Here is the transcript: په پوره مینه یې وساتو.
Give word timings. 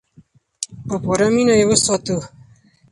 په 0.87 0.95
پوره 1.03 1.27
مینه 1.35 1.55
یې 1.59 1.65
وساتو. 1.69 2.17